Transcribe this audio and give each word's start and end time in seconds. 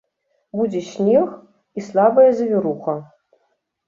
Будзе 0.59 0.79
снег 0.93 1.29
і 1.81 1.83
слабая 1.87 2.23
завіруха. 2.39 2.97